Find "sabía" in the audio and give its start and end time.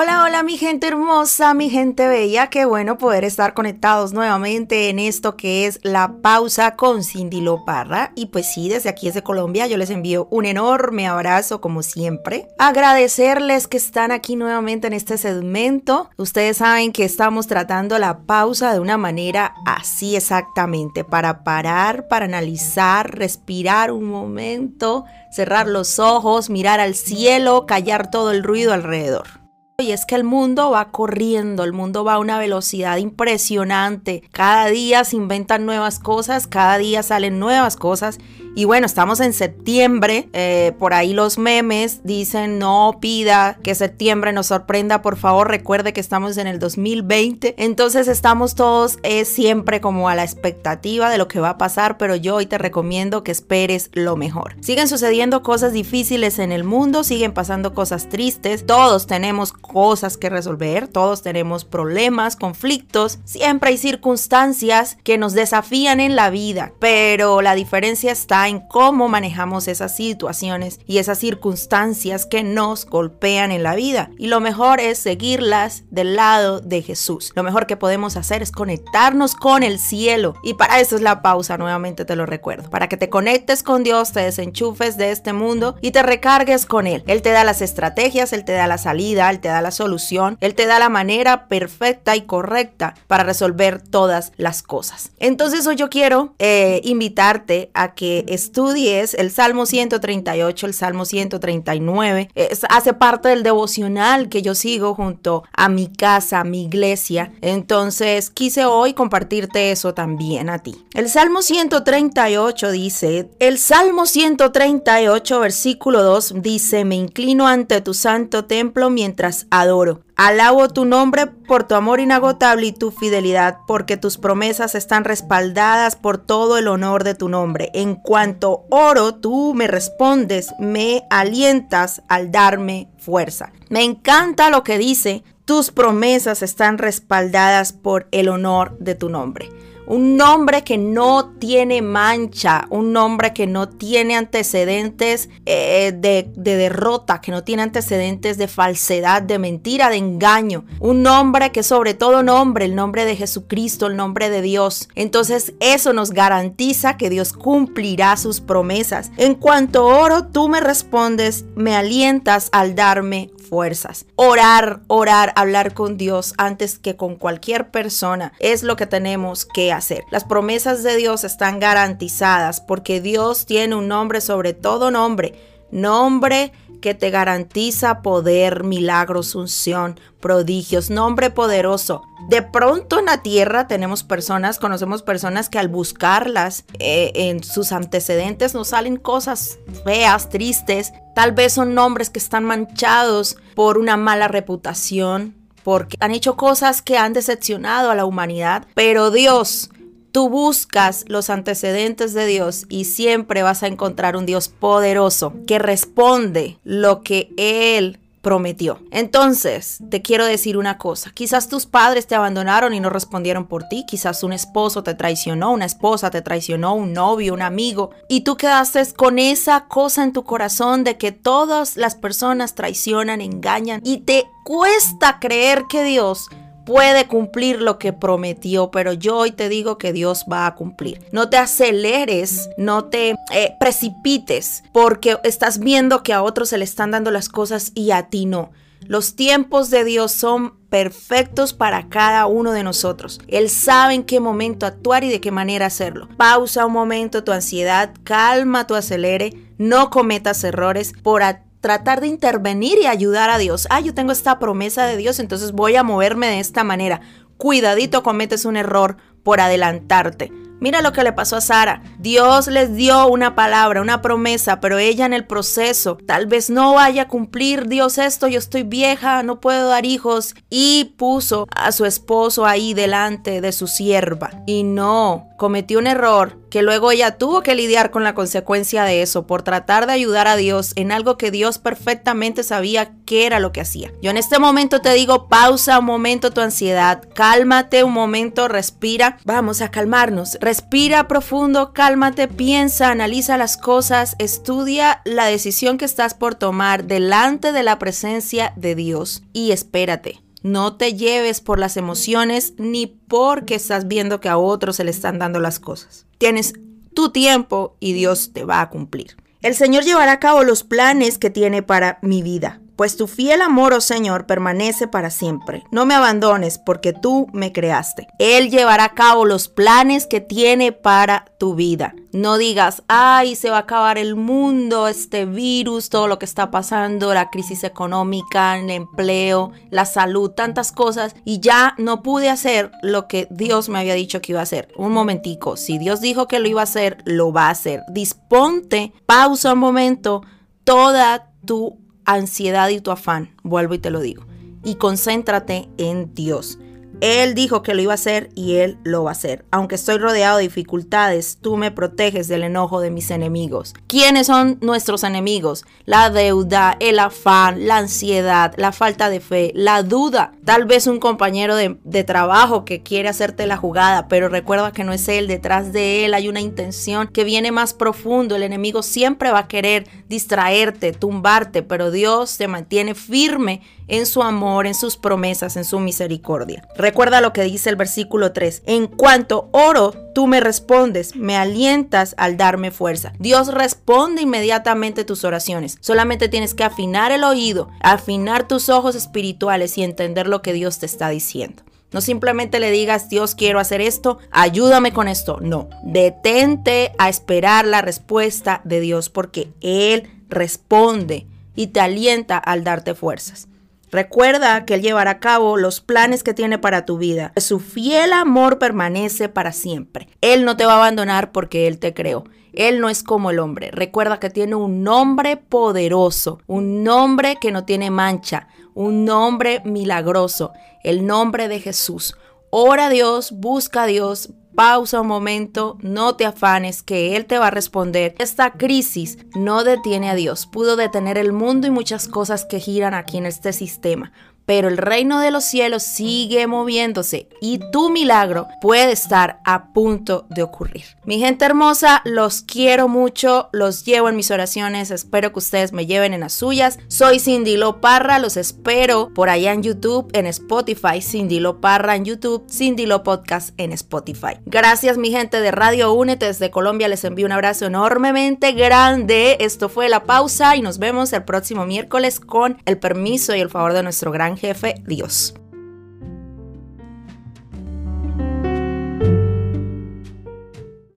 282.42-282.92